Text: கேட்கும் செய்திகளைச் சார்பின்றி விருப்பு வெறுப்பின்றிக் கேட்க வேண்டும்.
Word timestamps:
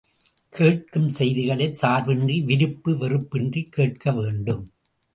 கேட்கும் 0.53 1.09
செய்திகளைச் 1.09 1.79
சார்பின்றி 1.81 2.43
விருப்பு 2.43 2.97
வெறுப்பின்றிக் 2.97 3.71
கேட்க 3.71 4.11
வேண்டும். 4.11 4.63